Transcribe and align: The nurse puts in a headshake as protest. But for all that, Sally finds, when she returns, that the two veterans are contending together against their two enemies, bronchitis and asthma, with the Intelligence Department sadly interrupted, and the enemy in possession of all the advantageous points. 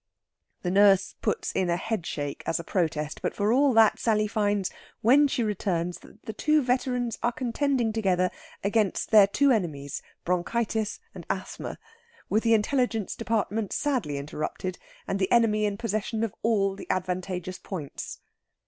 The 0.63 0.71
nurse 0.71 1.13
puts 1.21 1.51
in 1.51 1.69
a 1.69 1.77
headshake 1.77 2.41
as 2.47 2.59
protest. 2.65 3.21
But 3.21 3.35
for 3.35 3.53
all 3.53 3.71
that, 3.75 3.99
Sally 3.99 4.25
finds, 4.27 4.71
when 5.01 5.27
she 5.27 5.43
returns, 5.43 5.99
that 5.99 6.23
the 6.25 6.33
two 6.33 6.63
veterans 6.63 7.19
are 7.21 7.31
contending 7.31 7.93
together 7.93 8.31
against 8.63 9.11
their 9.11 9.27
two 9.27 9.51
enemies, 9.51 10.01
bronchitis 10.25 10.99
and 11.13 11.23
asthma, 11.29 11.77
with 12.29 12.41
the 12.41 12.55
Intelligence 12.55 13.15
Department 13.15 13.71
sadly 13.71 14.17
interrupted, 14.17 14.79
and 15.07 15.19
the 15.19 15.31
enemy 15.31 15.65
in 15.65 15.77
possession 15.77 16.23
of 16.23 16.33
all 16.41 16.75
the 16.75 16.89
advantageous 16.89 17.59
points. 17.59 18.21